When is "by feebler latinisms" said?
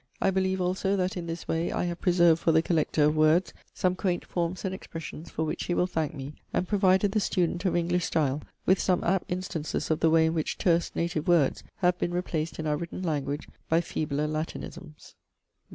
13.69-15.13